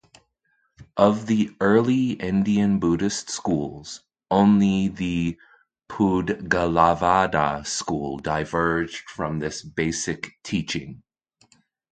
[0.97, 5.37] Of the early Indian Buddhist schools, only the
[5.91, 11.03] Pudgalavada-school diverged from this basic teaching.